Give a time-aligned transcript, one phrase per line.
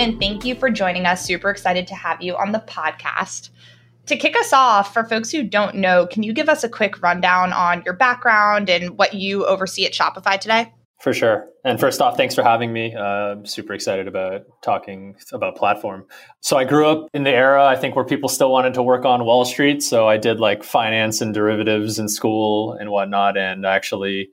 [0.00, 1.24] And thank you for joining us.
[1.24, 3.50] Super excited to have you on the podcast.
[4.06, 7.00] To kick us off, for folks who don't know, can you give us a quick
[7.02, 10.72] rundown on your background and what you oversee at Shopify today?
[11.00, 11.48] For sure.
[11.64, 12.94] And first off, thanks for having me.
[12.94, 16.06] Uh, I'm super excited about talking about platform.
[16.40, 19.04] So I grew up in the era, I think, where people still wanted to work
[19.04, 19.82] on Wall Street.
[19.82, 23.36] So I did like finance and derivatives in school and whatnot.
[23.36, 24.30] And actually,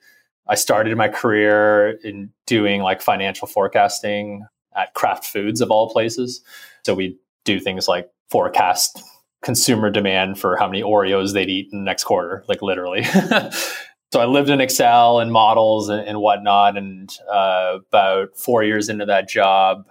[0.47, 4.45] I started my career in doing like financial forecasting
[4.79, 6.41] at Kraft Foods of all places.
[6.85, 9.01] So we do things like forecast
[9.41, 13.03] consumer demand for how many Oreos they'd eat in the next quarter, like literally.
[14.11, 16.77] so I lived in Excel and models and, and whatnot.
[16.77, 19.87] And uh, about four years into that job,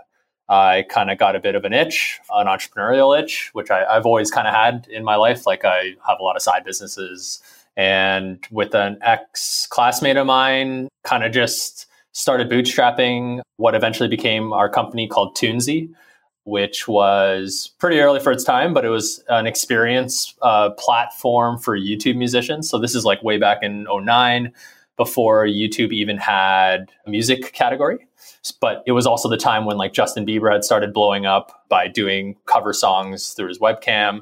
[0.49, 4.07] I kind of got a bit of an itch, an entrepreneurial itch, which I, have
[4.07, 5.47] always kind of had in my life.
[5.47, 7.43] Like I have a lot of side businesses.
[7.77, 11.87] And with an ex classmate of mine, kind of just
[12.19, 15.91] started bootstrapping what eventually became our company called Tunezy
[16.49, 21.79] which was pretty early for its time, but it was an experience uh, platform for
[21.79, 22.71] YouTube musicians.
[22.71, 24.51] So this is like way back in 09
[24.97, 27.99] before YouTube even had a music category.
[28.63, 31.87] But it was also the time when like Justin Bieber had started blowing up by
[31.87, 34.21] doing cover songs through his webcam.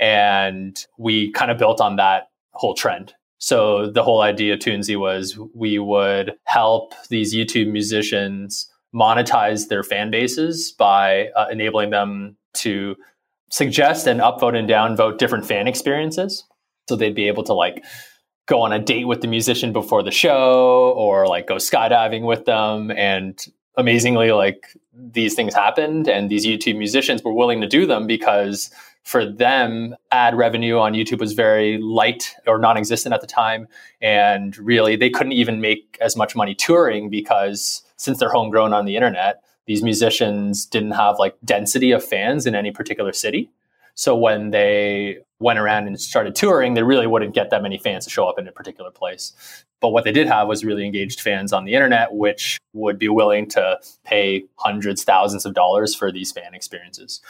[0.00, 3.14] And we kind of built on that whole trend.
[3.40, 9.82] So the whole idea of Tunezy was we would help these YouTube musicians monetize their
[9.82, 12.96] fan bases by uh, enabling them to
[13.50, 16.44] suggest and upvote and downvote different fan experiences.
[16.88, 17.84] So they'd be able to like
[18.46, 22.44] go on a date with the musician before the show or like go skydiving with
[22.44, 22.90] them.
[22.90, 23.38] And
[23.76, 28.70] amazingly, like these things happened and these YouTube musicians were willing to do them because
[29.04, 33.66] for them, ad revenue on YouTube was very light or non existent at the time.
[34.00, 38.84] And really, they couldn't even make as much money touring because since they're homegrown on
[38.84, 43.50] the internet, these musicians didn't have like density of fans in any particular city.
[43.94, 48.04] So when they went around and started touring, they really wouldn't get that many fans
[48.04, 49.32] to show up in a particular place.
[49.80, 53.08] But what they did have was really engaged fans on the internet, which would be
[53.08, 57.20] willing to pay hundreds, thousands of dollars for these fan experiences.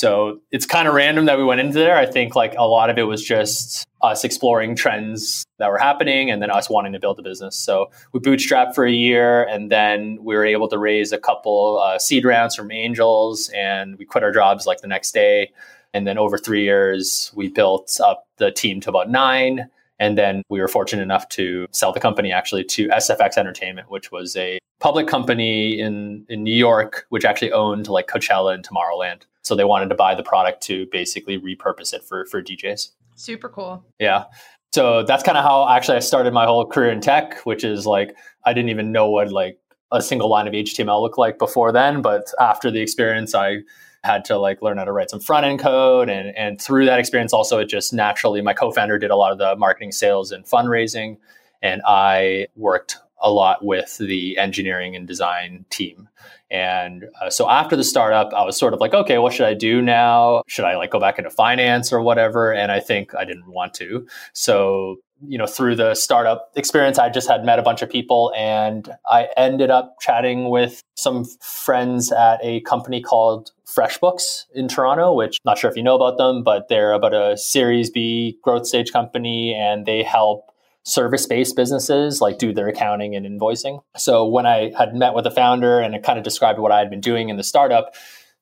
[0.00, 1.94] So it's kind of random that we went into there.
[1.94, 6.30] I think like a lot of it was just us exploring trends that were happening
[6.30, 7.54] and then us wanting to build a business.
[7.54, 11.82] So we bootstrapped for a year and then we were able to raise a couple
[11.84, 15.52] uh, seed rounds from angels and we quit our jobs like the next day.
[15.92, 19.68] And then over three years, we built up the team to about nine.
[19.98, 24.10] And then we were fortunate enough to sell the company actually to SFX Entertainment, which
[24.10, 29.26] was a public company in, in New York, which actually owned like Coachella and Tomorrowland.
[29.42, 32.88] So they wanted to buy the product to basically repurpose it for, for DJs.
[33.16, 33.84] Super cool.
[33.98, 34.24] Yeah.
[34.72, 37.86] So that's kind of how actually I started my whole career in tech, which is
[37.86, 39.58] like I didn't even know what like
[39.92, 42.02] a single line of HTML looked like before then.
[42.02, 43.58] But after the experience, I
[44.04, 46.98] had to like learn how to write some front end code and and through that
[46.98, 50.44] experience also it just naturally my co-founder did a lot of the marketing sales and
[50.46, 51.18] fundraising
[51.60, 56.08] and I worked a lot with the engineering and design team.
[56.50, 59.54] And uh, so after the startup, I was sort of like, okay, what should I
[59.54, 60.42] do now?
[60.48, 62.52] Should I like go back into finance or whatever?
[62.52, 64.06] And I think I didn't want to.
[64.32, 68.32] So, you know, through the startup experience, I just had met a bunch of people
[68.36, 75.14] and I ended up chatting with some friends at a company called FreshBooks in Toronto,
[75.14, 78.38] which I'm not sure if you know about them, but they're about a Series B
[78.42, 80.49] growth stage company and they help
[80.84, 83.82] service based businesses like do their accounting and invoicing.
[83.96, 86.78] So when I had met with the founder and it kind of described what I
[86.78, 87.94] had been doing in the startup,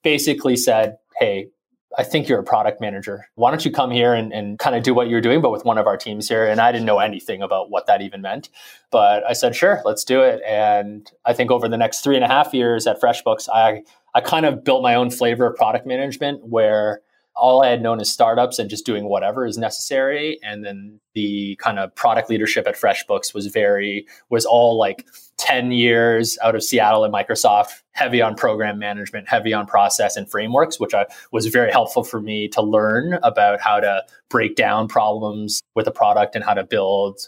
[0.02, 1.48] basically said, Hey,
[1.96, 3.26] I think you're a product manager.
[3.34, 5.64] Why don't you come here and, and kind of do what you're doing, but with
[5.64, 6.46] one of our teams here?
[6.46, 8.50] And I didn't know anything about what that even meant.
[8.90, 10.42] But I said, sure, let's do it.
[10.46, 13.82] And I think over the next three and a half years at FreshBooks, I,
[14.14, 17.00] I kind of built my own flavor of product management where
[17.38, 20.38] all I had known as startups and just doing whatever is necessary.
[20.42, 25.06] And then the kind of product leadership at FreshBooks was very, was all like
[25.38, 30.30] 10 years out of Seattle and Microsoft, heavy on program management, heavy on process and
[30.30, 34.88] frameworks, which I, was very helpful for me to learn about how to break down
[34.88, 37.20] problems with a product and how to build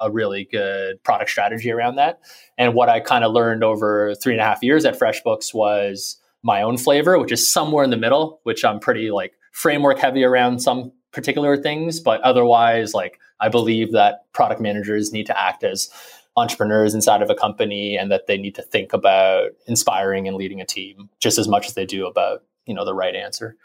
[0.00, 2.20] a really good product strategy around that.
[2.58, 6.18] And what I kind of learned over three and a half years at FreshBooks was
[6.42, 10.24] my own flavor, which is somewhere in the middle, which I'm pretty like framework heavy
[10.24, 15.62] around some particular things, but otherwise, like I believe that product managers need to act
[15.62, 15.88] as
[16.36, 20.60] entrepreneurs inside of a company and that they need to think about inspiring and leading
[20.60, 23.56] a team just as much as they do about you know the right answer.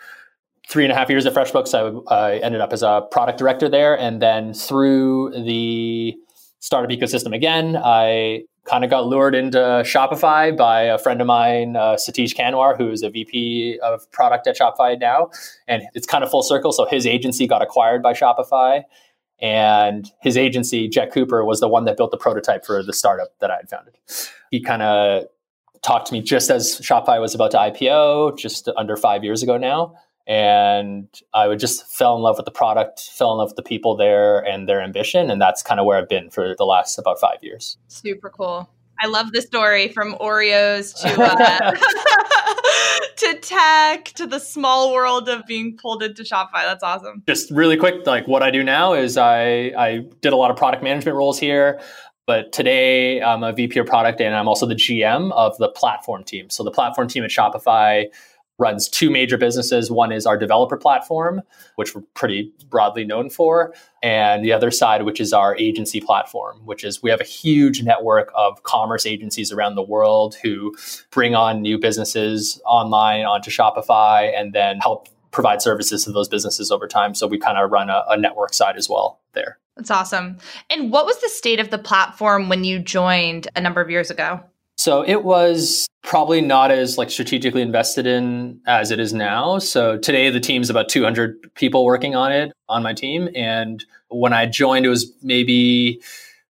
[0.68, 3.68] Three and a half years at freshbooks I, I ended up as a product director
[3.68, 3.98] there.
[3.98, 6.16] And then through the
[6.60, 11.76] startup ecosystem again i kind of got lured into Shopify by a friend of mine,
[11.76, 15.32] uh, Satish Kanwar, who's a VP of product at Shopify now.
[15.68, 16.72] And it's kind of full circle.
[16.72, 18.84] So his agency got acquired by Shopify.
[19.42, 23.30] And his agency, Jet Cooper, was the one that built the prototype for the startup
[23.40, 23.98] that I had founded.
[24.52, 25.24] He kind of
[25.82, 29.58] talked to me just as Shopify was about to IPO, just under five years ago
[29.58, 29.96] now.
[30.30, 33.64] And I would just fell in love with the product, fell in love with the
[33.64, 35.32] people there and their ambition.
[35.32, 37.80] And that's kind of where I've been for the last about five years.
[37.88, 38.70] Super cool.
[39.02, 41.72] I love the story from Oreos to uh,
[43.18, 46.64] to tech to the small world of being pulled into Shopify.
[46.64, 47.24] That's awesome.
[47.28, 50.58] Just really quick, like what I do now is I I did a lot of
[50.58, 51.80] product management roles here.
[52.28, 56.24] But today I'm a VP of product and I'm also the GM of the platform
[56.24, 56.52] team.
[56.52, 58.06] So the platform team at Shopify
[58.60, 59.90] runs two major businesses.
[59.90, 61.42] One is our developer platform,
[61.76, 63.74] which we're pretty broadly known for,
[64.04, 67.82] and the other side, which is our agency platform, which is we have a huge
[67.84, 70.76] network of commerce agencies around the world who
[71.10, 76.72] bring on new businesses online onto Shopify and then help provide services to those businesses
[76.72, 77.14] over time.
[77.14, 79.58] So we kind of run a, a network side as well there.
[79.76, 80.38] That's awesome.
[80.70, 84.12] And what was the state of the platform when you joined a number of years
[84.12, 84.42] ago?
[84.80, 89.60] So it was probably not as like strategically invested in as it is now.
[89.60, 94.32] So today the team's about 200 people working on it on my team and when
[94.32, 96.02] I joined it was maybe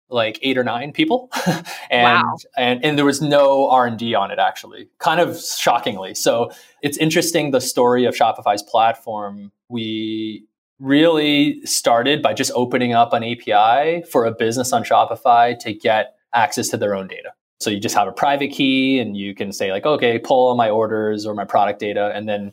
[0.09, 1.29] like 8 or 9 people.
[1.89, 2.35] and wow.
[2.57, 4.89] and and there was no R&D on it actually.
[4.99, 6.13] Kind of shockingly.
[6.13, 6.51] So
[6.81, 9.53] it's interesting the story of Shopify's platform.
[9.69, 10.43] We
[10.79, 16.17] really started by just opening up an API for a business on Shopify to get
[16.33, 17.31] access to their own data.
[17.59, 20.55] So you just have a private key and you can say like, okay, pull all
[20.55, 22.11] my orders or my product data.
[22.13, 22.51] And then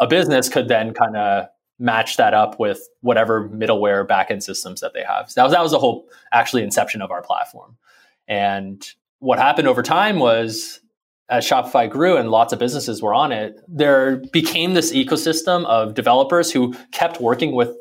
[0.00, 1.46] a business could then kind of
[1.78, 5.30] match that up with whatever middleware backend systems that they have.
[5.30, 7.76] So that was, that was the whole actually inception of our platform.
[8.26, 8.86] And
[9.20, 10.80] what happened over time was
[11.30, 15.94] as Shopify grew and lots of businesses were on it, there became this ecosystem of
[15.94, 17.76] developers who kept working with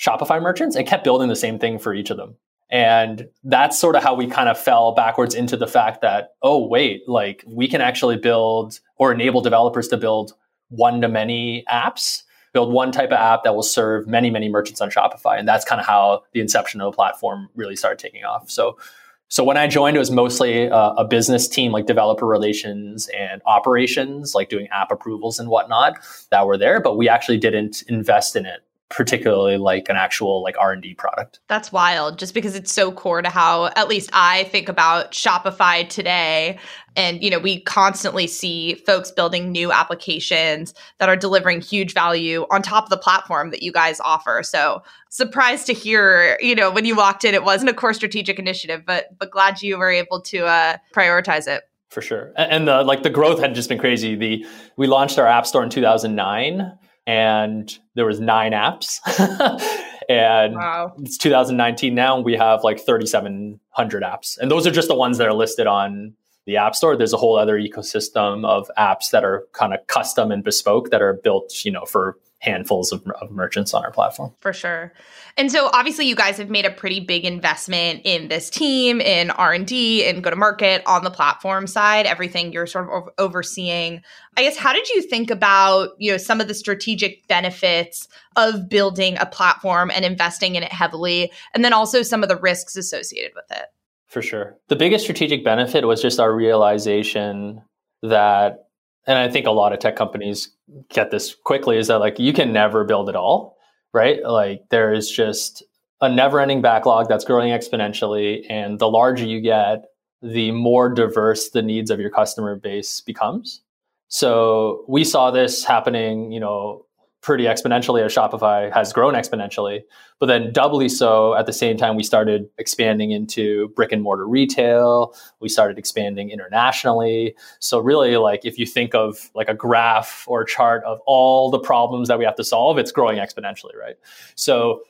[0.00, 2.36] Shopify merchants and kept building the same thing for each of them.
[2.70, 6.64] And that's sort of how we kind of fell backwards into the fact that, oh,
[6.66, 10.34] wait, like we can actually build or enable developers to build
[10.68, 12.22] one to many apps,
[12.52, 15.36] build one type of app that will serve many, many merchants on Shopify.
[15.38, 18.48] And that's kind of how the inception of the platform really started taking off.
[18.48, 18.78] So,
[19.26, 23.42] so when I joined, it was mostly a, a business team, like developer relations and
[23.46, 25.98] operations, like doing app approvals and whatnot
[26.30, 30.56] that were there, but we actually didn't invest in it particularly like an actual like
[30.58, 31.38] r&d product.
[31.48, 35.88] That's wild just because it's so core to how at least i think about shopify
[35.88, 36.58] today.
[36.96, 42.46] And you know we constantly see folks building new applications that are delivering huge value
[42.50, 44.42] on top of the platform that you guys offer.
[44.42, 48.38] So surprised to hear you know when you walked in it wasn't a core strategic
[48.40, 51.62] initiative but but glad you were able to uh, prioritize it.
[51.90, 52.32] For sure.
[52.36, 54.16] And the like the growth had just been crazy.
[54.16, 54.44] The
[54.76, 56.76] we launched our app store in 2009
[57.06, 58.98] and there was nine apps.
[60.10, 60.92] And wow.
[60.98, 64.36] it's 2019 now and we have like 3700 apps.
[64.38, 66.14] And those are just the ones that are listed on
[66.46, 66.96] the app store.
[66.96, 71.00] There's a whole other ecosystem of apps that are kind of custom and bespoke that
[71.00, 74.34] are built you know for handfuls of, of, merchants on our platform.
[74.40, 74.92] For sure.
[75.36, 79.30] And so obviously you guys have made a pretty big investment in this team, in
[79.30, 84.00] R&D, and go to market on the platform side, everything you're sort of overseeing.
[84.36, 88.68] I guess how did you think about, you know, some of the strategic benefits of
[88.68, 92.74] building a platform and investing in it heavily and then also some of the risks
[92.74, 93.66] associated with it?
[94.08, 94.56] For sure.
[94.68, 97.62] The biggest strategic benefit was just our realization
[98.02, 98.69] that
[99.06, 100.50] and I think a lot of tech companies
[100.88, 103.56] get this quickly is that like you can never build it all,
[103.92, 104.22] right?
[104.24, 105.62] Like there is just
[106.00, 109.84] a never-ending backlog that's growing exponentially and the larger you get,
[110.22, 113.62] the more diverse the needs of your customer base becomes.
[114.08, 116.84] So we saw this happening, you know,
[117.22, 119.82] pretty exponentially as Shopify has grown exponentially.
[120.18, 124.26] But then doubly so at the same time, we started expanding into brick and mortar
[124.26, 125.14] retail.
[125.40, 127.36] We started expanding internationally.
[127.58, 131.50] So really like if you think of like a graph or a chart of all
[131.50, 133.96] the problems that we have to solve, it's growing exponentially, right?
[134.34, 134.82] So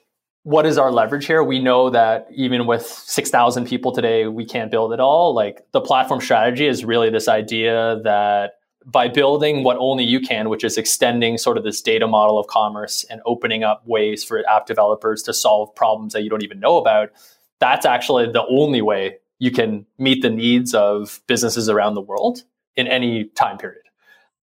[0.43, 1.45] what is our leverage here?
[1.45, 5.35] We know that even with 6,000 people today, we can't build it all.
[5.35, 8.53] Like the platform strategy is really this idea that
[8.87, 12.47] by building what only you can, which is extending sort of this data model of
[12.47, 16.61] commerce and opening up ways for app developers to solve problems that you don't even
[16.61, 17.11] know about,
[17.59, 22.43] that's actually the only way you can meet the needs of businesses around the world
[22.77, 23.83] in any time period.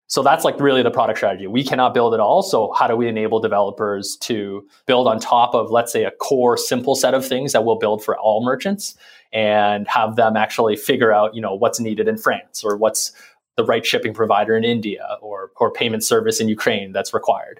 [0.10, 1.48] So that's like really the product strategy.
[1.48, 2.42] We cannot build it all.
[2.42, 6.56] So how do we enable developers to build on top of, let's say, a core
[6.56, 8.96] simple set of things that we'll build for all merchants
[9.34, 13.12] and have them actually figure out, you know, what's needed in France or what's
[13.58, 17.60] the right shipping provider in India or, or payment service in Ukraine that's required.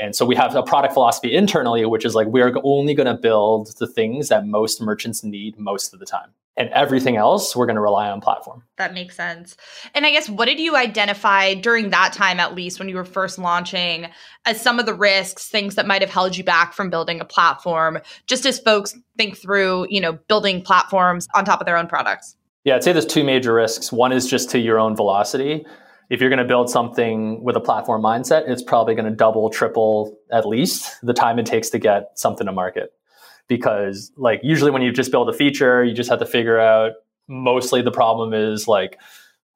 [0.00, 3.14] And so we have a product philosophy internally, which is like we're only going to
[3.14, 6.30] build the things that most merchants need most of the time.
[6.56, 8.64] And everything else, we're going to rely on platform.
[8.78, 9.56] That makes sense.
[9.94, 13.04] And I guess what did you identify during that time, at least when you were
[13.04, 14.08] first launching,
[14.44, 17.24] as some of the risks, things that might have held you back from building a
[17.24, 21.86] platform, just as folks think through, you know, building platforms on top of their own
[21.86, 22.34] products?
[22.68, 23.90] Yeah, I'd say there's two major risks.
[23.90, 25.64] One is just to your own velocity
[26.10, 29.50] if you're going to build something with a platform mindset, it's probably going to double,
[29.50, 32.92] triple at least the time it takes to get something to market.
[33.46, 36.92] Because like usually when you just build a feature, you just have to figure out
[37.28, 38.98] mostly the problem is like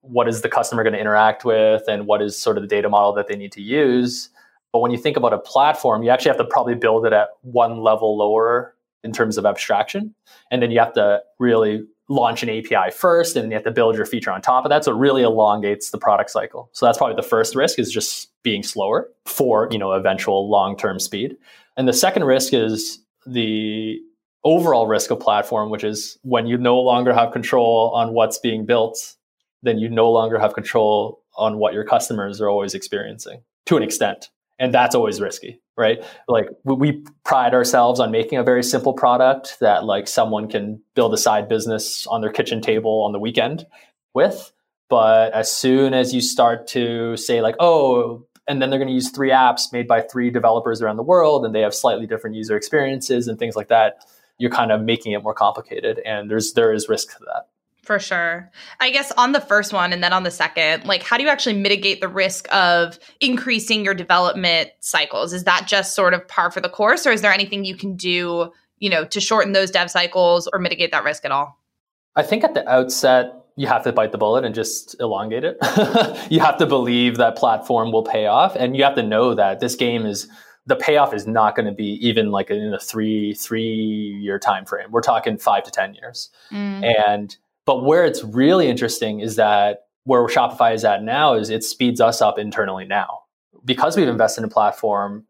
[0.00, 2.88] what is the customer going to interact with and what is sort of the data
[2.88, 4.28] model that they need to use.
[4.72, 7.28] But when you think about a platform, you actually have to probably build it at
[7.42, 10.14] one level lower in terms of abstraction.
[10.50, 13.96] And then you have to really launch an API first and you have to build
[13.96, 14.84] your feature on top of that.
[14.84, 16.68] So it really elongates the product cycle.
[16.72, 20.98] So that's probably the first risk is just being slower for, you know, eventual long-term
[20.98, 21.36] speed.
[21.76, 24.00] And the second risk is the
[24.44, 28.66] overall risk of platform, which is when you no longer have control on what's being
[28.66, 29.14] built,
[29.62, 33.82] then you no longer have control on what your customers are always experiencing to an
[33.82, 34.28] extent
[34.58, 36.04] and that's always risky right?
[36.28, 41.14] Like we pride ourselves on making a very simple product that like someone can build
[41.14, 43.66] a side business on their kitchen table on the weekend
[44.14, 44.52] with.
[44.88, 48.94] But as soon as you start to say like oh and then they're going to
[48.94, 52.36] use three apps made by three developers around the world and they have slightly different
[52.36, 54.04] user experiences and things like that
[54.38, 57.46] you're kind of making it more complicated and there's there is risk to that
[57.82, 58.50] for sure.
[58.78, 61.28] I guess on the first one and then on the second, like how do you
[61.28, 65.32] actually mitigate the risk of increasing your development cycles?
[65.32, 67.96] Is that just sort of par for the course or is there anything you can
[67.96, 71.58] do, you know, to shorten those dev cycles or mitigate that risk at all?
[72.14, 75.58] I think at the outset you have to bite the bullet and just elongate it.
[76.30, 79.58] you have to believe that platform will pay off and you have to know that
[79.58, 80.28] this game is
[80.66, 84.64] the payoff is not going to be even like in a three three year time
[84.64, 86.94] frame we're talking five to ten years mm.
[87.06, 91.62] and but where it's really interesting is that where Shopify is at now is it
[91.62, 93.20] speeds us up internally now.
[93.64, 95.26] Because we've invested in a platform,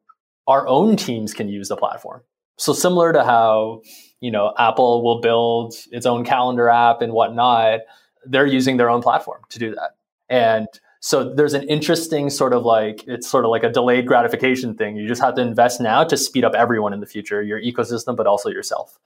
[0.46, 2.22] our own teams can use the platform.
[2.56, 3.82] So similar to how,
[4.20, 7.80] you know, Apple will build its own calendar app and whatnot,
[8.24, 9.96] they're using their own platform to do that.
[10.28, 10.68] And
[11.00, 14.96] so there's an interesting sort of like it's sort of like a delayed gratification thing.
[14.96, 18.16] You just have to invest now to speed up everyone in the future, your ecosystem,
[18.16, 18.98] but also yourself.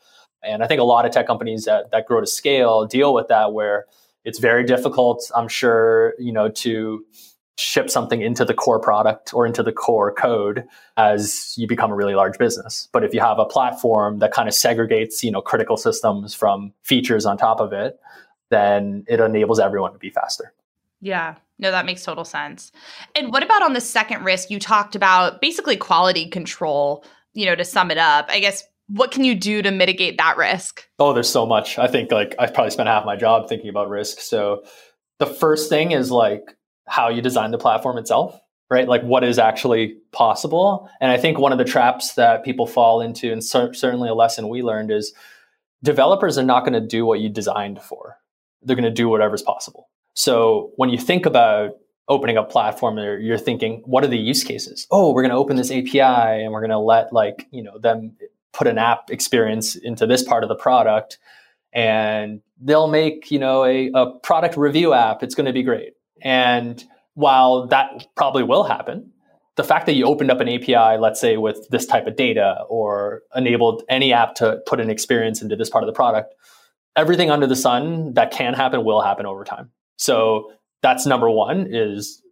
[0.42, 3.28] And I think a lot of tech companies that, that grow to scale deal with
[3.28, 3.86] that where
[4.24, 7.04] it's very difficult, I'm sure, you know, to
[7.58, 10.64] ship something into the core product or into the core code
[10.96, 12.88] as you become a really large business.
[12.92, 16.74] But if you have a platform that kind of segregates, you know, critical systems from
[16.82, 17.98] features on top of it,
[18.50, 20.52] then it enables everyone to be faster.
[21.00, 21.36] Yeah.
[21.58, 22.72] No, that makes total sense.
[23.14, 24.50] And what about on the second risk?
[24.50, 28.26] You talked about basically quality control, you know, to sum it up.
[28.28, 30.86] I guess what can you do to mitigate that risk?
[30.98, 31.78] Oh, there's so much.
[31.78, 34.20] I think like I've probably spent half my job thinking about risk.
[34.20, 34.64] So
[35.18, 38.38] the first thing is like how you design the platform itself,
[38.70, 38.86] right?
[38.86, 40.88] Like what is actually possible.
[41.00, 44.14] And I think one of the traps that people fall into, and cer- certainly a
[44.14, 45.12] lesson we learned is
[45.82, 48.18] developers are not going to do what you designed for.
[48.62, 49.88] They're going to do whatever's possible.
[50.14, 51.72] So when you think about
[52.08, 55.56] opening up platform you're thinking what are the use cases oh we're going to open
[55.56, 58.12] this api and we're going to let like you know them
[58.52, 61.18] put an app experience into this part of the product
[61.72, 65.22] and they'll make you know a, a product review app.
[65.22, 65.92] It's going to be great.
[66.22, 66.82] And
[67.14, 69.12] while that probably will happen
[69.56, 72.58] the fact that you opened up an api let's say with this type of data
[72.68, 76.34] or enabled any app to put an experience into this part of the product
[76.96, 79.70] everything under the sun that can happen will happen over time.
[79.98, 82.22] So that's number one is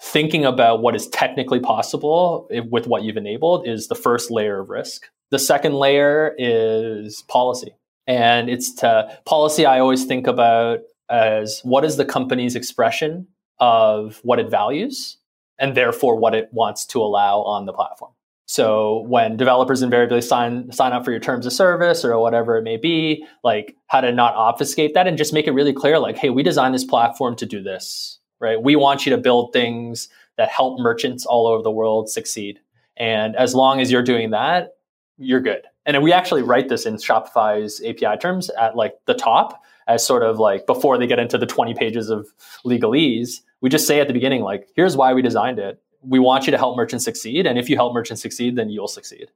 [0.00, 4.60] thinking about what is technically possible eh, with what you've enabled is the first layer
[4.60, 7.74] of risk the second layer is policy.
[8.06, 10.78] And it's to policy I always think about
[11.10, 13.26] as what is the company's expression
[13.58, 15.16] of what it values
[15.58, 18.12] and therefore what it wants to allow on the platform.
[18.46, 22.62] So when developers invariably sign sign up for your terms of service or whatever it
[22.62, 26.16] may be, like how to not obfuscate that and just make it really clear like
[26.16, 28.62] hey, we designed this platform to do this, right?
[28.62, 32.60] We want you to build things that help merchants all over the world succeed.
[32.96, 34.74] And as long as you're doing that,
[35.18, 35.62] you're good.
[35.86, 40.22] And we actually write this in Shopify's API terms at like the top as sort
[40.22, 42.28] of like before they get into the 20 pages of
[42.64, 43.40] legalese.
[43.60, 45.80] We just say at the beginning, like, here's why we designed it.
[46.02, 47.46] We want you to help merchants succeed.
[47.46, 49.30] And if you help merchants succeed, then you'll succeed.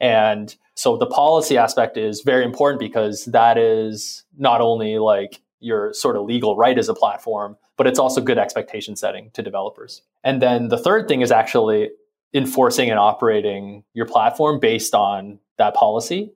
[0.00, 5.92] And so the policy aspect is very important because that is not only like your
[5.92, 10.02] sort of legal right as a platform, but it's also good expectation setting to developers.
[10.24, 11.90] And then the third thing is actually
[12.32, 16.32] enforcing and operating your platform based on that policy.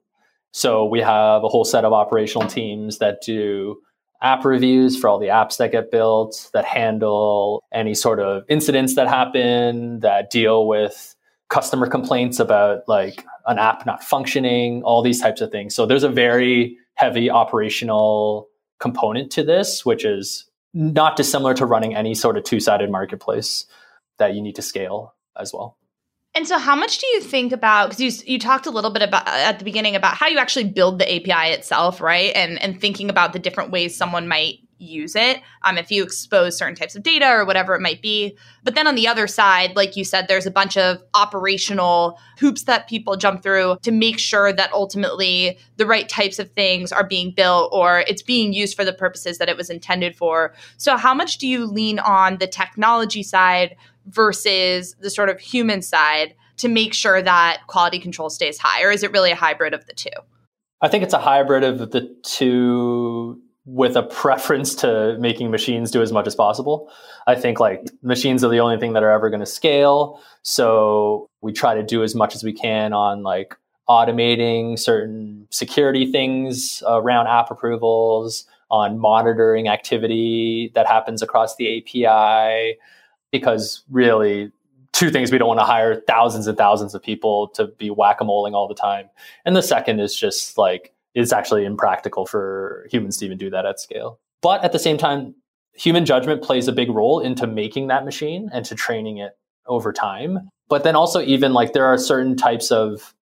[0.51, 3.81] So we have a whole set of operational teams that do
[4.21, 8.95] app reviews for all the apps that get built, that handle any sort of incidents
[8.95, 11.15] that happen, that deal with
[11.49, 15.75] customer complaints about like an app not functioning, all these types of things.
[15.75, 18.47] So there's a very heavy operational
[18.79, 23.65] component to this, which is not dissimilar to running any sort of two sided marketplace
[24.17, 25.77] that you need to scale as well.
[26.35, 27.89] And so, how much do you think about?
[27.89, 30.65] Because you you talked a little bit about at the beginning about how you actually
[30.65, 32.35] build the API itself, right?
[32.35, 36.57] And and thinking about the different ways someone might use it um, if you expose
[36.57, 38.37] certain types of data or whatever it might be.
[38.63, 42.63] But then on the other side, like you said, there's a bunch of operational hoops
[42.63, 47.05] that people jump through to make sure that ultimately the right types of things are
[47.05, 50.53] being built or it's being used for the purposes that it was intended for.
[50.77, 53.75] So, how much do you lean on the technology side
[54.07, 58.83] versus the sort of human side to make sure that quality control stays high?
[58.83, 60.09] Or is it really a hybrid of the two?
[60.81, 66.01] I think it's a hybrid of the two with a preference to making machines do
[66.01, 66.89] as much as possible.
[67.25, 70.21] I think like machines are the only thing that are ever going to scale.
[70.43, 73.55] So we try to do as much as we can on like
[73.89, 82.77] automating certain security things around app approvals, on monitoring activity that happens across the API,
[83.39, 84.51] because really
[84.93, 88.53] two things we don't want to hire thousands and thousands of people to be whack-a-moling
[88.53, 89.09] all the time.
[89.43, 93.65] And the second is just like it's actually impractical for humans to even do that
[93.65, 94.19] at scale.
[94.41, 95.35] But at the same time
[95.73, 99.37] human judgment plays a big role into making that machine and to training it
[99.67, 100.49] over time.
[100.69, 103.13] But then also even like there are certain types of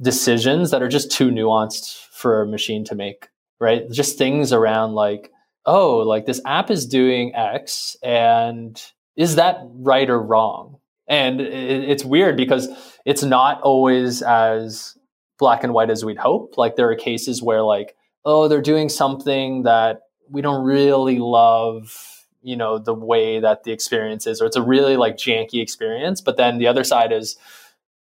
[0.00, 3.28] decisions that are just too nuanced for a machine to make
[3.60, 3.90] right?
[3.90, 5.30] Just things around like
[5.64, 8.80] oh like this app is doing x and
[9.16, 10.78] is that right or wrong?
[11.08, 12.68] And it's weird because
[13.04, 14.96] it's not always as
[15.38, 16.58] black and white as we'd hope.
[16.58, 22.26] Like there are cases where like, oh, they're doing something that we don't really love,
[22.42, 26.20] you know, the way that the experience is, or it's a really like janky experience.
[26.20, 27.36] But then the other side is,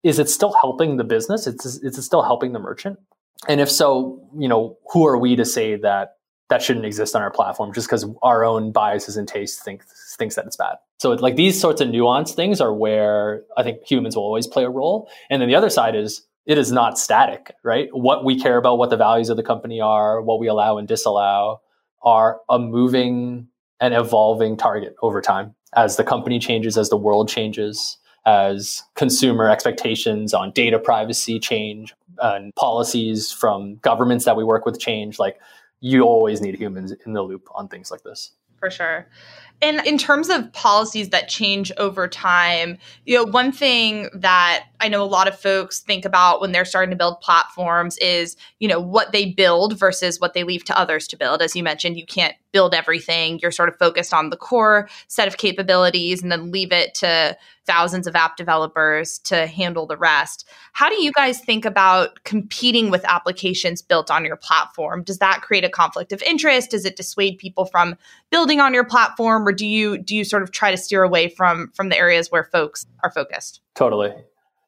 [0.03, 1.47] is it still helping the business?
[1.47, 2.99] It's is it still helping the merchant?
[3.49, 6.17] And if so, you know, who are we to say that
[6.53, 9.83] that shouldn't exist on our platform just because our own biases and tastes think
[10.19, 10.77] thinks that it's bad.
[10.99, 14.65] So like these sorts of nuanced things are where I think humans will always play
[14.65, 15.09] a role.
[15.31, 17.89] And then the other side is it is not static, right?
[17.93, 20.87] What we care about, what the values of the company are, what we allow and
[20.87, 21.63] disallow
[22.03, 23.49] are a moving
[23.81, 29.49] and evolving target over time as the company changes, as the world changes, as consumer
[29.49, 35.19] expectations on data privacy change and policies from governments that we work with change.
[35.19, 35.41] Like
[35.83, 38.31] you always need humans in the loop on things like this.
[38.59, 39.09] For sure.
[39.61, 44.87] And in terms of policies that change over time, you know, one thing that I
[44.89, 48.69] know a lot of folks think about when they're starting to build platforms is, you
[48.69, 51.43] know, what they build versus what they leave to others to build.
[51.43, 53.41] As you mentioned, you can't build everything.
[53.43, 57.37] You're sort of focused on the core set of capabilities and then leave it to
[57.67, 60.49] thousands of app developers to handle the rest.
[60.73, 65.03] How do you guys think about competing with applications built on your platform?
[65.03, 66.71] Does that create a conflict of interest?
[66.71, 67.97] Does it dissuade people from
[68.31, 71.29] building on your platform or do you do you sort of try to steer away
[71.29, 73.61] from from the areas where folks are focused?
[73.75, 74.13] Totally.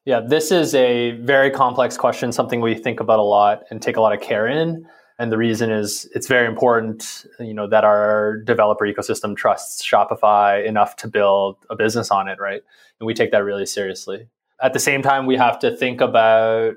[0.05, 3.97] Yeah, this is a very complex question, something we think about a lot and take
[3.97, 4.87] a lot of care in.
[5.17, 10.65] And the reason is it's very important, you know, that our developer ecosystem trusts Shopify
[10.65, 12.61] enough to build a business on it, right?
[12.99, 14.27] And we take that really seriously.
[14.61, 16.73] At the same time, we have to think about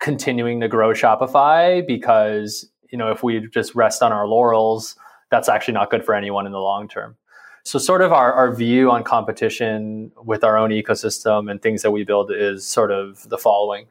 [0.00, 4.96] continuing to grow Shopify because, you know, if we just rest on our laurels,
[5.30, 7.16] that's actually not good for anyone in the long term.
[7.62, 11.90] So, sort of our, our view on competition with our own ecosystem and things that
[11.90, 13.86] we build is sort of the following.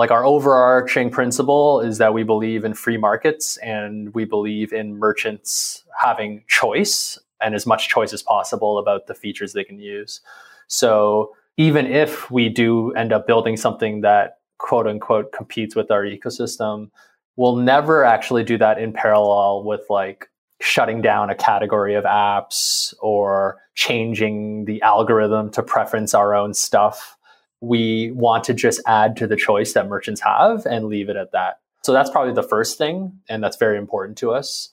[0.00, 4.96] Like, our overarching principle is that we believe in free markets and we believe in
[4.96, 10.22] merchants having choice and as much choice as possible about the features they can use.
[10.68, 16.04] So, even if we do end up building something that quote unquote competes with our
[16.04, 16.88] ecosystem,
[17.36, 20.30] we'll never actually do that in parallel with like
[20.62, 27.18] shutting down a category of apps or changing the algorithm to preference our own stuff.
[27.60, 31.32] We want to just add to the choice that merchants have and leave it at
[31.32, 31.60] that.
[31.82, 34.70] So that's probably the first thing, and that's very important to us.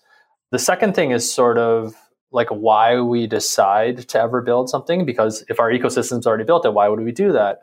[0.51, 1.95] The second thing is sort of
[2.31, 6.73] like why we decide to ever build something, because if our ecosystem's already built it,
[6.73, 7.61] why would we do that?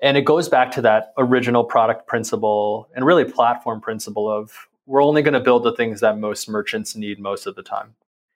[0.00, 4.52] And it goes back to that original product principle and really platform principle of
[4.86, 7.94] we're only going to build the things that most merchants need most of the time.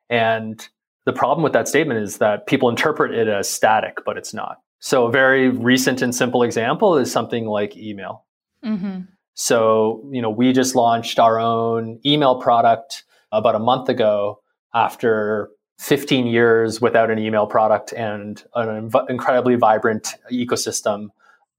[0.09, 0.67] And
[1.05, 4.61] the problem with that statement is that people interpret it as static, but it's not.
[4.81, 8.25] So, a very recent and simple example is something like email.
[8.65, 9.01] Mm-hmm.
[9.35, 14.41] So, you know, we just launched our own email product about a month ago
[14.75, 21.09] after 15 years without an email product and an inv- incredibly vibrant ecosystem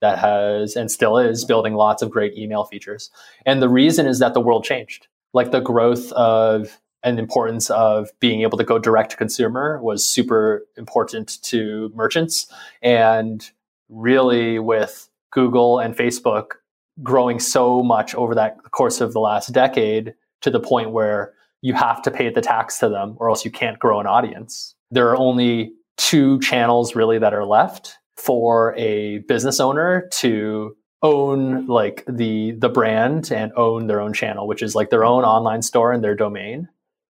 [0.01, 3.11] that has and still is building lots of great email features.
[3.45, 5.07] And the reason is that the world changed.
[5.33, 10.05] Like the growth of and importance of being able to go direct to consumer was
[10.05, 12.51] super important to merchants.
[12.81, 13.49] And
[13.89, 16.53] really, with Google and Facebook
[17.01, 21.73] growing so much over that course of the last decade to the point where you
[21.73, 24.75] have to pay the tax to them or else you can't grow an audience.
[24.91, 31.65] There are only two channels really that are left for a business owner to own
[31.67, 35.61] like the the brand and own their own channel which is like their own online
[35.61, 36.67] store and their domain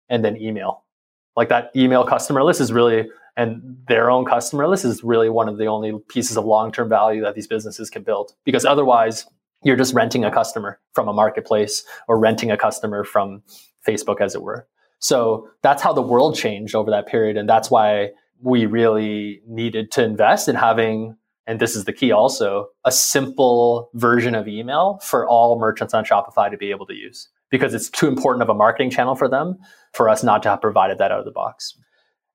[0.09, 0.83] and then email.
[1.35, 5.47] Like that email customer list is really and their own customer list is really one
[5.47, 8.33] of the only pieces of long-term value that these businesses can build.
[8.43, 9.27] Because otherwise
[9.63, 13.43] you're just renting a customer from a marketplace or renting a customer from
[13.87, 14.67] Facebook as it were.
[14.99, 18.09] So that's how the world changed over that period and that's why
[18.41, 21.15] we really needed to invest in having
[21.45, 26.03] and this is the key also a simple version of email for all merchants on
[26.03, 29.27] shopify to be able to use because it's too important of a marketing channel for
[29.27, 29.57] them
[29.93, 31.77] for us not to have provided that out of the box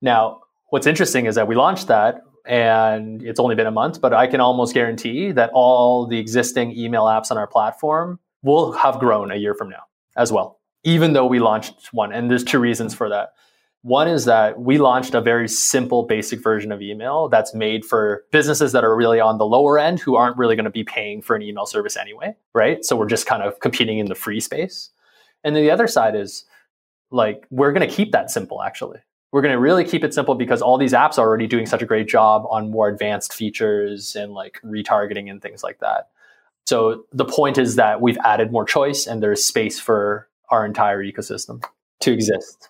[0.01, 4.13] now what's interesting is that we launched that and it's only been a month but
[4.13, 8.99] i can almost guarantee that all the existing email apps on our platform will have
[8.99, 9.83] grown a year from now
[10.17, 13.31] as well even though we launched one and there's two reasons for that
[13.83, 18.25] one is that we launched a very simple, basic version of email that's made for
[18.31, 21.21] businesses that are really on the lower end who aren't really going to be paying
[21.21, 22.85] for an email service anyway, right?
[22.85, 24.91] So we're just kind of competing in the free space.
[25.45, 26.45] And then the other side is
[27.11, 29.01] like, we're going to keep that simple actually.
[29.33, 31.81] We're going to really keep it simple because all these apps are already doing such
[31.81, 36.11] a great job on more advanced features and like retargeting and things like that.
[36.67, 41.03] So the point is that we've added more choice and there's space for our entire
[41.03, 41.65] ecosystem
[42.01, 42.69] to exist.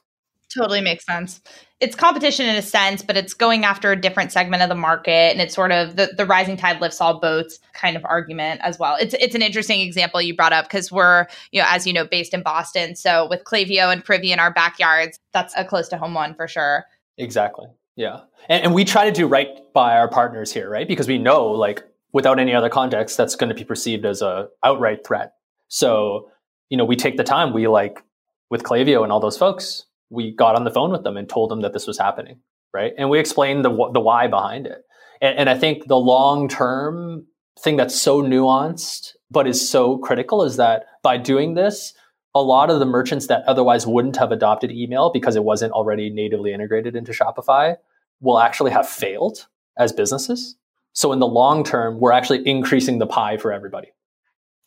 [0.55, 1.41] Totally makes sense.
[1.83, 5.33] It's competition in a sense, but it's going after a different segment of the market,
[5.33, 8.79] and it's sort of the, the rising tide lifts all boats kind of argument as
[8.79, 8.97] well.
[9.01, 12.07] It's it's an interesting example you brought up because we're you know as you know
[12.07, 15.99] based in Boston, so with Klaviyo and Privy in our backyards, that's a close to
[15.99, 16.85] home one for sure.
[17.19, 17.67] Exactly.
[17.97, 20.87] Yeah, and, and we try to do right by our partners here, right?
[20.87, 24.47] Because we know like without any other context, that's going to be perceived as a
[24.63, 25.33] outright threat.
[25.67, 26.31] So
[26.71, 27.53] you know we take the time.
[27.53, 28.05] We like
[28.51, 31.51] with Klaviyo and all those folks we got on the phone with them and told
[31.51, 32.41] them that this was happening,
[32.73, 32.93] right?
[32.99, 34.83] And we explained the the why behind it.
[35.21, 37.27] And, and I think the long term
[37.59, 41.95] thing that's so nuanced but is so critical is that by doing this,
[42.35, 46.11] a lot of the merchants that otherwise wouldn't have adopted email because it wasn't already
[46.11, 47.77] natively integrated into Shopify
[48.21, 49.47] will actually have failed
[49.79, 50.57] as businesses.
[50.93, 53.89] So in the long term, we're actually increasing the pie for everybody.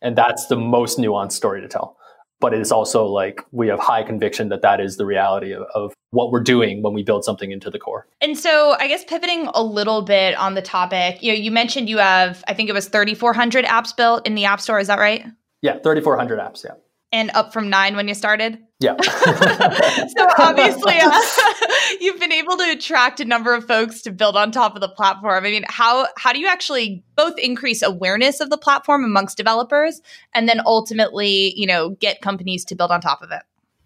[0.02, 1.98] And that's the most nuanced story to tell
[2.40, 5.64] but it is also like we have high conviction that that is the reality of,
[5.74, 8.08] of, what we're doing when we build something into the core.
[8.22, 11.90] And so, I guess pivoting a little bit on the topic, you know, you mentioned
[11.90, 14.80] you have, I think it was 3,400 apps built in the App Store.
[14.80, 15.26] Is that right?
[15.62, 16.64] Yeah, 3,400 apps.
[16.64, 16.76] Yeah
[17.16, 18.58] and up from nine when you started?
[18.82, 19.00] Yeah.
[19.02, 21.22] so obviously, uh,
[22.02, 24.90] you've been able to attract a number of folks to build on top of the
[24.90, 25.46] platform.
[25.46, 30.02] I mean, how how do you actually both increase awareness of the platform amongst developers,
[30.34, 33.44] and then ultimately, you know, get companies to build on top of it?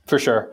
[0.07, 0.51] For sure.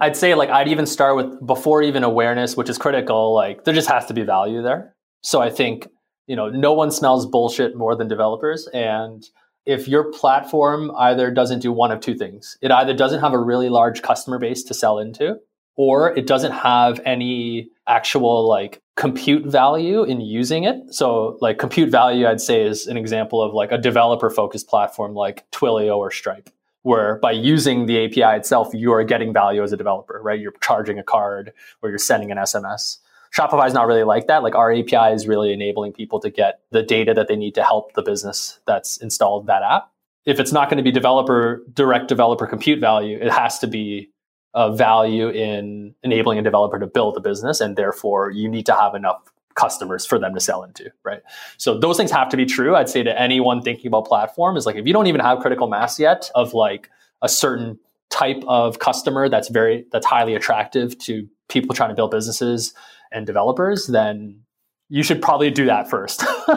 [0.00, 3.32] I'd say like I'd even start with before even awareness, which is critical.
[3.32, 4.96] Like there just has to be value there.
[5.22, 5.86] So I think
[6.26, 9.22] you know no one smells bullshit more than developers, and
[9.68, 13.38] if your platform either doesn't do one of two things it either doesn't have a
[13.38, 15.38] really large customer base to sell into
[15.78, 20.92] or it doesn't have any actual like compute value in using it.
[20.92, 25.14] So like compute value i'd say is an example of like a developer focused platform
[25.14, 26.50] like twilio or stripe
[26.82, 30.40] where by using the api itself you are getting value as a developer right?
[30.40, 32.98] You're charging a card or you're sending an sms
[33.36, 34.42] Shopify is not really like that.
[34.42, 37.62] Like our API is really enabling people to get the data that they need to
[37.62, 39.90] help the business that's installed that app.
[40.24, 44.10] If it's not going to be developer direct developer compute value, it has to be
[44.54, 48.74] a value in enabling a developer to build a business, and therefore you need to
[48.74, 49.20] have enough
[49.54, 51.20] customers for them to sell into, right?
[51.56, 52.76] So those things have to be true.
[52.76, 55.66] I'd say to anyone thinking about platform is like if you don't even have critical
[55.66, 56.88] mass yet of like
[57.22, 57.78] a certain
[58.10, 62.72] type of customer that's very that's highly attractive to people trying to build businesses
[63.12, 64.42] and developers, then
[64.88, 66.24] you should probably do that first.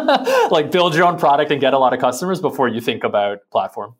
[0.51, 3.39] like build your own product and get a lot of customers before you think about
[3.51, 3.95] platform.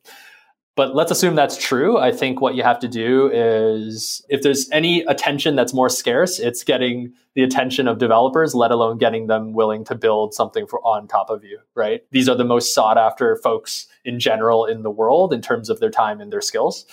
[0.78, 1.98] But let's assume that's true.
[1.98, 6.40] I think what you have to do is if there's any attention that's more scarce,
[6.40, 10.80] it's getting the attention of developers, let alone getting them willing to build something for
[10.86, 12.02] on top of you, right?
[12.12, 15.82] These are the most sought after folks in general in the world in terms of
[15.82, 16.86] their time and their skills.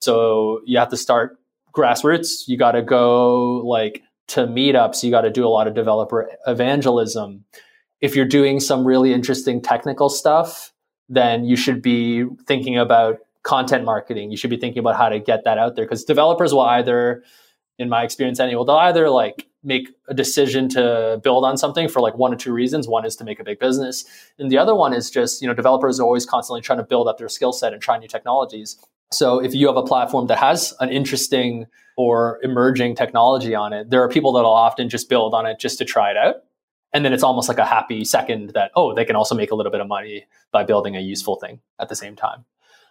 [0.00, 1.38] So you have to start
[1.72, 2.48] grassroots.
[2.48, 5.02] You got to go like to meetups.
[5.02, 7.44] You got to do a lot of developer evangelism.
[8.00, 10.72] If you're doing some really interesting technical stuff,
[11.08, 14.30] then you should be thinking about content marketing.
[14.30, 17.22] You should be thinking about how to get that out there because developers will either,
[17.78, 22.00] in my experience anyway, they'll either like make a decision to build on something for
[22.00, 22.88] like one or two reasons.
[22.88, 24.04] One is to make a big business,
[24.38, 27.08] and the other one is just you know developers are always constantly trying to build
[27.08, 28.78] up their skill set and try new technologies.
[29.12, 33.90] So if you have a platform that has an interesting or emerging technology on it,
[33.90, 36.36] there are people that'll often just build on it just to try it out.
[36.92, 39.54] And then it's almost like a happy second that, oh, they can also make a
[39.54, 42.44] little bit of money by building a useful thing at the same time.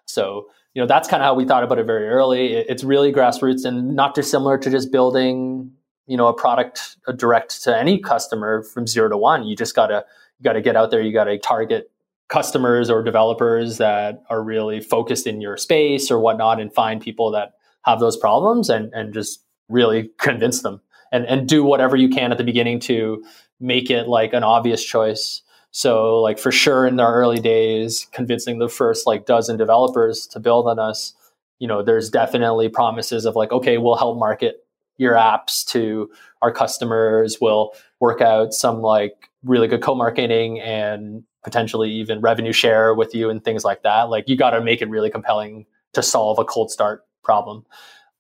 [0.05, 2.53] So, you know, that's kind of how we thought about it very early.
[2.53, 5.71] It's really grassroots and not dissimilar to just building,
[6.07, 9.45] you know, a product direct to any customer from zero to one.
[9.45, 10.05] You just gotta
[10.39, 11.91] you gotta get out there, you gotta target
[12.29, 17.31] customers or developers that are really focused in your space or whatnot and find people
[17.31, 20.79] that have those problems and, and just really convince them
[21.11, 23.23] and, and do whatever you can at the beginning to
[23.59, 25.41] make it like an obvious choice.
[25.71, 30.39] So like for sure in our early days, convincing the first like dozen developers to
[30.39, 31.13] build on us,
[31.57, 34.65] you know, there's definitely promises of like, okay, we'll help market
[34.97, 36.09] your apps to
[36.41, 37.37] our customers.
[37.41, 43.29] We'll work out some like really good co-marketing and potentially even revenue share with you
[43.29, 44.09] and things like that.
[44.09, 47.65] Like you got to make it really compelling to solve a cold start problem.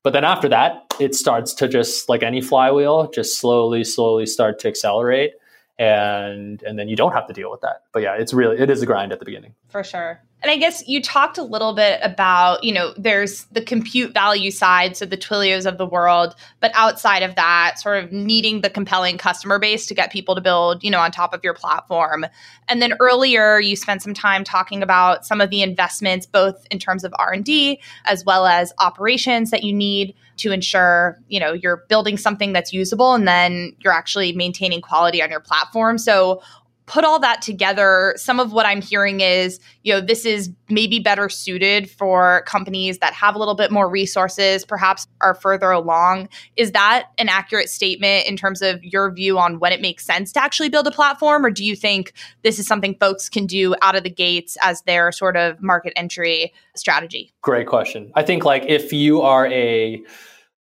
[0.03, 4.59] But then after that, it starts to just like any flywheel, just slowly, slowly start
[4.59, 5.33] to accelerate.
[5.77, 7.83] And and then you don't have to deal with that.
[7.93, 9.55] But yeah, it's really it is a grind at the beginning.
[9.69, 10.21] For sure.
[10.41, 14.51] And I guess you talked a little bit about, you know, there's the compute value
[14.51, 18.69] side, so the Twilios of the world, but outside of that, sort of needing the
[18.69, 22.25] compelling customer base to get people to build, you know, on top of your platform.
[22.69, 26.79] And then earlier, you spent some time talking about some of the investments, both in
[26.79, 31.83] terms of R&D as well as operations that you need to ensure, you know, you're
[31.89, 35.97] building something that's usable and then you're actually maintaining quality on your platform.
[35.97, 36.41] So
[36.89, 40.99] put all that together, some of what I'm hearing is, you know, this is maybe
[40.99, 46.29] better suited for companies that have a little bit more resources, perhaps are further along.
[46.57, 50.31] Is that an accurate statement in terms of your view on when it makes sense
[50.31, 51.45] to actually build a platform?
[51.45, 54.81] Or do you think this is something folks can do out of the gates as
[54.81, 57.31] their sort of market entry strategy?
[57.43, 58.11] Great question.
[58.15, 60.01] I think like if you are a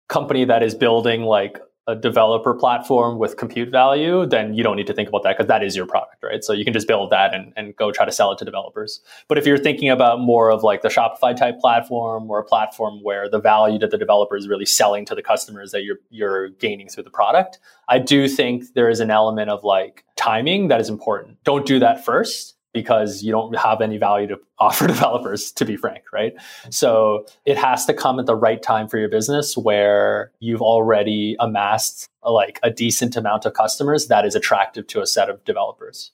[0.09, 4.85] company that is building like a developer platform with compute value, then you don't need
[4.85, 6.43] to think about that because that is your product, right?
[6.43, 9.01] So you can just build that and, and go try to sell it to developers.
[9.27, 12.99] But if you're thinking about more of like the Shopify type platform or a platform
[13.01, 16.49] where the value that the developer is really selling to the customers that you're you're
[16.49, 20.79] gaining through the product, I do think there is an element of like timing that
[20.79, 21.43] is important.
[21.43, 25.75] Don't do that first because you don't have any value to offer developers, to be
[25.75, 26.33] frank, right?
[26.69, 31.35] So it has to come at the right time for your business where you've already
[31.39, 35.43] amassed a, like a decent amount of customers that is attractive to a set of
[35.45, 36.11] developers.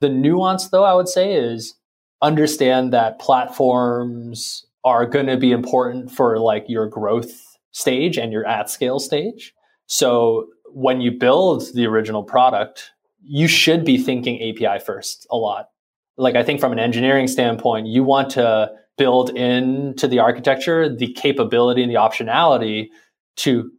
[0.00, 1.74] The nuance, though, I would say is
[2.22, 8.46] understand that platforms are going to be important for like your growth stage and your
[8.46, 9.54] at scale stage.
[9.86, 12.92] So when you build the original product,
[13.22, 15.68] you should be thinking API first a lot
[16.18, 21.12] like I think from an engineering standpoint, you want to build into the architecture the
[21.12, 22.88] capability and the optionality
[23.36, 23.70] to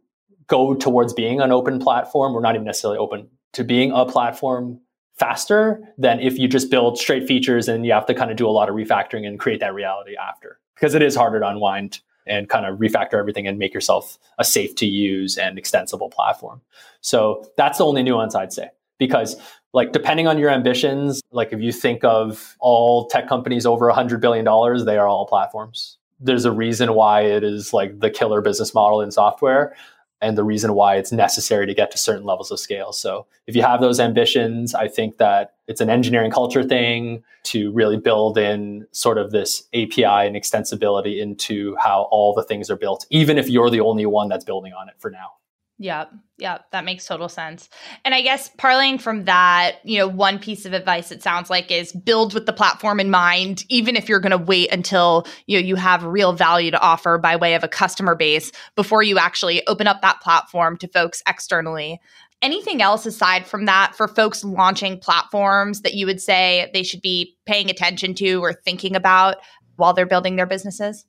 [0.46, 4.80] go towards being an open platform or not even necessarily open to being a platform
[5.18, 8.48] faster than if you just build straight features and you have to kind of do
[8.48, 12.00] a lot of refactoring and create that reality after because it is harder to unwind
[12.26, 16.62] and kind of refactor everything and make yourself a safe to use and extensible platform.
[17.02, 19.36] So that's the only nuance I'd say because
[19.72, 23.92] like depending on your ambitions like if you think of all tech companies over a
[23.92, 25.98] 100 billion dollars they are all platforms.
[26.18, 29.74] There's a reason why it is like the killer business model in software
[30.20, 32.92] and the reason why it's necessary to get to certain levels of scale.
[32.92, 37.72] So if you have those ambitions i think that it's an engineering culture thing to
[37.72, 42.76] really build in sort of this api and extensibility into how all the things are
[42.76, 45.32] built even if you're the only one that's building on it for now
[45.82, 46.12] Yep.
[46.40, 46.66] Yep.
[46.72, 47.70] That makes total sense.
[48.04, 51.70] And I guess parlaying from that, you know, one piece of advice it sounds like
[51.70, 55.58] is build with the platform in mind, even if you're going to wait until, you
[55.58, 59.18] know, you have real value to offer by way of a customer base before you
[59.18, 61.98] actually open up that platform to folks externally.
[62.42, 67.00] Anything else aside from that for folks launching platforms that you would say they should
[67.00, 69.36] be paying attention to or thinking about
[69.76, 71.06] while they're building their businesses?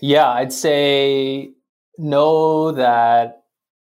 [0.00, 1.52] Yeah, I'd say
[1.96, 3.43] know that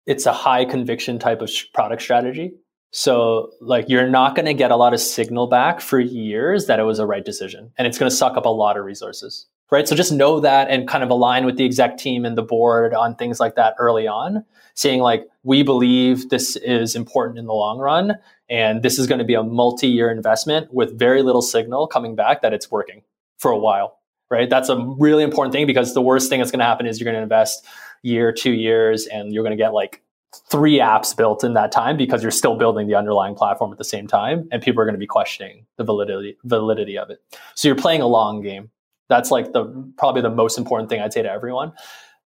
[0.07, 2.53] it's a high conviction type of sh- product strategy.
[2.91, 6.79] So, like, you're not going to get a lot of signal back for years that
[6.79, 9.45] it was a right decision, and it's going to suck up a lot of resources,
[9.69, 9.85] right?
[9.87, 12.93] So, just know that and kind of align with the exec team and the board
[12.93, 17.53] on things like that early on, saying, like, we believe this is important in the
[17.53, 18.15] long run,
[18.49, 22.15] and this is going to be a multi year investment with very little signal coming
[22.15, 23.03] back that it's working
[23.37, 23.99] for a while,
[24.31, 24.49] right?
[24.49, 27.05] That's a really important thing because the worst thing that's going to happen is you're
[27.05, 27.65] going to invest
[28.07, 30.01] year, two years, and you're going to get like
[30.49, 33.83] three apps built in that time because you're still building the underlying platform at the
[33.83, 37.19] same time, and people are going to be questioning the validity validity of it.
[37.55, 38.69] So you're playing a long game.
[39.09, 41.73] That's like the probably the most important thing I'd say to everyone.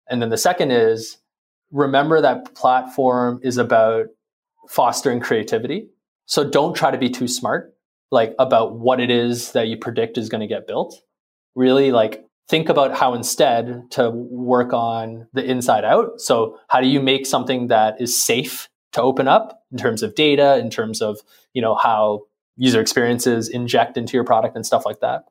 [0.09, 1.19] And then the second is
[1.71, 4.07] remember that platform is about
[4.69, 5.89] fostering creativity.
[6.27, 7.75] So don't try to be too smart
[8.11, 11.01] like about what it is that you predict is going to get built.
[11.55, 16.21] Really like think about how instead to work on the inside out.
[16.21, 20.17] So how do you make something that is safe to open up in terms of
[20.17, 21.21] data, in terms of,
[21.55, 22.23] you know, how
[22.57, 25.27] user experiences inject into your product and stuff like that.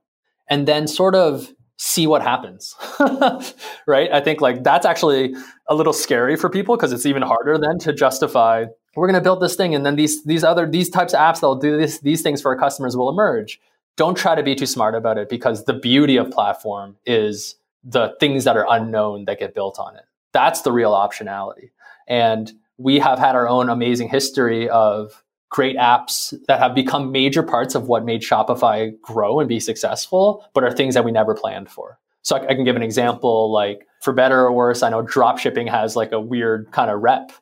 [0.50, 2.74] And then sort of see what happens.
[3.86, 4.10] right?
[4.14, 5.36] I think like that's actually
[5.68, 9.24] a little scary for people because it's even harder then to justify we're going to
[9.24, 12.00] build this thing and then these these other these types of apps that'll do this
[12.00, 13.60] these things for our customers will emerge
[14.00, 18.16] don't try to be too smart about it because the beauty of platform is the
[18.22, 20.04] things that are unknown that get built on it.
[20.32, 21.72] That's the real optionality.
[22.08, 27.44] And we have had our own amazing history of great apps that have become major
[27.44, 31.36] parts of what made Shopify grow and be successful, but are things that we never
[31.36, 32.00] planned for.
[32.22, 35.68] So I, can give an example like for better or worse, I know drop shipping
[35.68, 37.34] has like a weird kind of rep,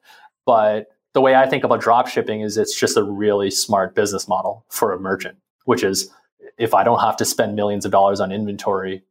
[0.43, 4.27] but the way I think about drop shipping is it's just a really smart business
[4.27, 6.09] model for a merchant, which is
[6.57, 9.03] if I don't have to spend millions of dollars on inventory,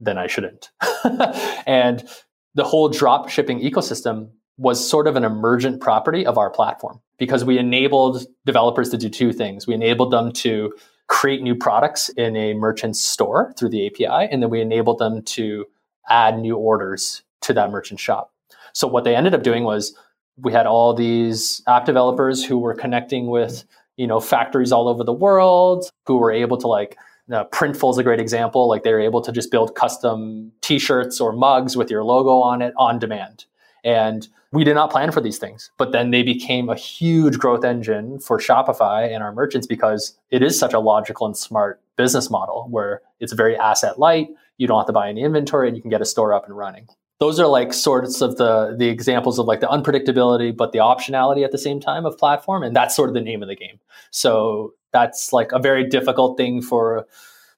[0.00, 0.70] then I shouldn't.
[1.66, 2.06] and
[2.54, 7.44] the whole drop shipping ecosystem was sort of an emergent property of our platform because
[7.44, 9.66] we enabled developers to do two things.
[9.66, 10.72] We enabled them to
[11.08, 15.22] create new products in a merchant's store through the API, and then we enabled them
[15.22, 15.66] to
[16.08, 18.32] add new orders to that merchant shop.
[18.72, 19.96] So what they ended up doing was
[20.36, 23.64] we had all these app developers who were connecting with
[23.96, 26.96] you know factories all over the world who were able to like
[27.32, 28.68] uh, Printful is a great example.
[28.68, 32.60] Like they were able to just build custom T-shirts or mugs with your logo on
[32.60, 33.46] it on demand.
[33.82, 37.64] And we did not plan for these things, but then they became a huge growth
[37.64, 42.30] engine for Shopify and our merchants because it is such a logical and smart business
[42.30, 44.28] model where it's very asset light.
[44.58, 46.56] You don't have to buy any inventory and you can get a store up and
[46.56, 46.88] running
[47.20, 51.44] those are like sorts of the the examples of like the unpredictability but the optionality
[51.44, 53.78] at the same time of platform and that's sort of the name of the game.
[54.10, 57.06] So that's like a very difficult thing for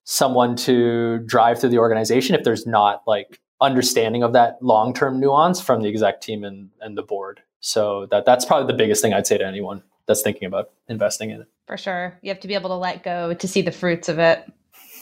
[0.04, 5.60] someone to drive through the organization if there's not like understanding of that long-term nuance
[5.60, 7.40] from the exec team and, and the board.
[7.60, 11.30] So that that's probably the biggest thing i'd say to anyone that's thinking about investing
[11.30, 11.48] in it.
[11.66, 12.16] For sure.
[12.22, 14.50] You have to be able to let go to see the fruits of it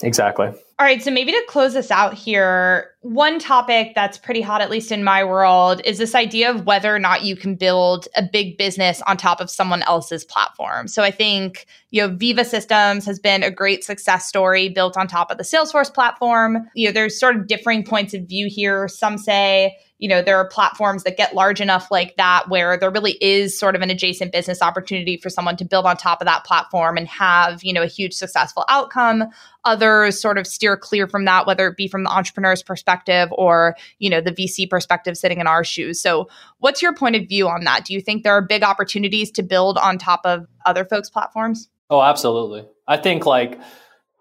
[0.05, 0.47] Exactly.
[0.47, 1.03] All right.
[1.03, 5.03] So maybe to close us out here, one topic that's pretty hot, at least in
[5.03, 9.01] my world, is this idea of whether or not you can build a big business
[9.07, 10.89] on top of someone else's platform.
[10.89, 15.07] So I think, you know, Veeva Systems has been a great success story built on
[15.07, 16.69] top of the Salesforce platform.
[16.75, 18.89] You know, there's sort of differing points of view here.
[18.89, 22.91] Some say, you know there are platforms that get large enough like that where there
[22.91, 26.27] really is sort of an adjacent business opportunity for someone to build on top of
[26.27, 29.25] that platform and have you know a huge successful outcome.
[29.65, 33.77] Others sort of steer clear from that whether it be from the entrepreneur's perspective or
[33.99, 36.03] you know the vc perspective sitting in our shoes.
[36.03, 37.87] So what's your point of view on that?
[37.87, 41.71] Do you think there are big opportunities to build on top of other folks platforms?
[41.89, 42.67] Oh absolutely.
[42.87, 43.59] I think like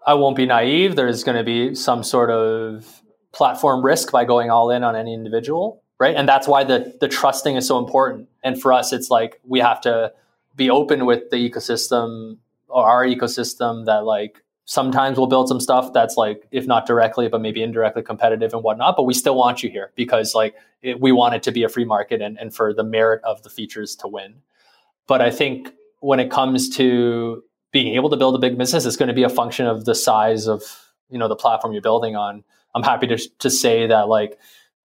[0.06, 0.96] i won't be naive.
[0.96, 3.02] There's going to be some sort of
[3.34, 6.14] platform risk by going all in on any individual, right?
[6.14, 8.28] And that's why the the trusting is so important.
[8.42, 10.12] And for us, it's like we have to
[10.56, 15.92] be open with the ecosystem or our ecosystem that like sometimes we'll build some stuff
[15.92, 19.62] that's like if not directly but maybe indirectly competitive and whatnot but we still want
[19.62, 22.54] you here because like it, we want it to be a free market and, and
[22.54, 24.36] for the merit of the features to win
[25.06, 25.70] but i think
[26.00, 29.22] when it comes to being able to build a big business it's going to be
[29.22, 30.62] a function of the size of
[31.10, 32.42] you know the platform you're building on
[32.74, 34.38] I'm happy to to say that like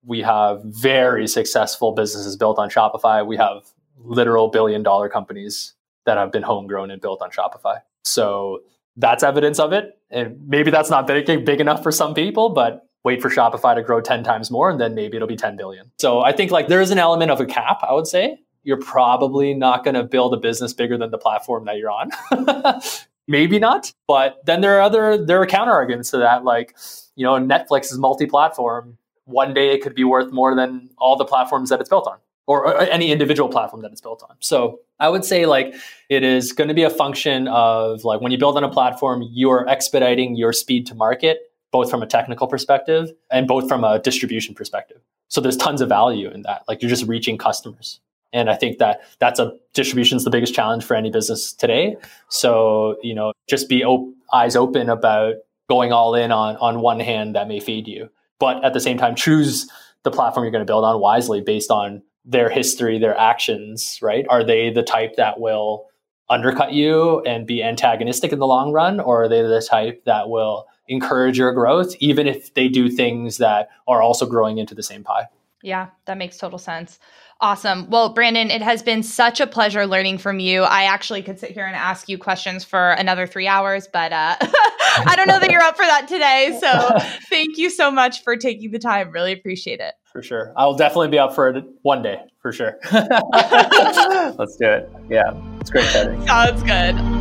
[0.03, 3.25] we have very successful businesses built on Shopify.
[3.25, 3.63] We have
[3.97, 5.73] literal billion dollar companies
[6.05, 7.81] that have been homegrown and built on Shopify.
[8.03, 8.61] So
[8.95, 9.97] that's evidence of it.
[10.09, 13.83] And maybe that's not big, big enough for some people, but wait for Shopify to
[13.83, 15.91] grow 10 times more and then maybe it'll be 10 billion.
[15.99, 18.39] So I think like there is an element of a cap, I would say.
[18.63, 22.11] You're probably not going to build a business bigger than the platform that you're on.
[23.29, 26.75] maybe not, but then there are other there are counter arguments to that like,
[27.15, 28.97] you know, Netflix is multi-platform.
[29.25, 32.17] One day it could be worth more than all the platforms that it's built on
[32.47, 34.35] or, or any individual platform that it's built on.
[34.39, 35.75] So I would say like
[36.09, 39.23] it is going to be a function of like when you build on a platform,
[39.29, 43.99] you're expediting your speed to market, both from a technical perspective and both from a
[43.99, 44.99] distribution perspective.
[45.27, 46.63] So there's tons of value in that.
[46.67, 47.99] Like you're just reaching customers.
[48.31, 51.97] And I think that that's a distribution is the biggest challenge for any business today.
[52.29, 55.35] So, you know, just be op- eyes open about
[55.67, 58.09] going all in on, on one hand that may feed you.
[58.39, 59.69] But at the same time, choose
[60.03, 64.25] the platform you're going to build on wisely based on their history, their actions, right?
[64.29, 65.87] Are they the type that will
[66.29, 68.99] undercut you and be antagonistic in the long run?
[68.99, 73.37] Or are they the type that will encourage your growth, even if they do things
[73.37, 75.27] that are also growing into the same pie?
[75.61, 76.99] Yeah, that makes total sense.
[77.41, 77.89] Awesome.
[77.89, 80.63] Well, Brandon, it has been such a pleasure learning from you.
[80.63, 84.35] I actually could sit here and ask you questions for another three hours, but uh,
[84.41, 86.57] I don't know that you're up for that today.
[86.59, 89.11] So thank you so much for taking the time.
[89.11, 89.93] Really appreciate it.
[90.11, 90.53] For sure.
[90.57, 92.77] I will definitely be up for it one day, for sure.
[92.91, 94.91] Let's do it.
[95.09, 95.31] Yeah,
[95.61, 96.25] it's great chatting.
[96.27, 97.18] Sounds good.